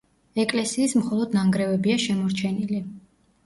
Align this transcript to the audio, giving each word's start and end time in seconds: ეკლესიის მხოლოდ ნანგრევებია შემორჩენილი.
ეკლესიის 0.43 0.95
მხოლოდ 1.03 1.37
ნანგრევებია 1.39 2.01
შემორჩენილი. 2.09 2.85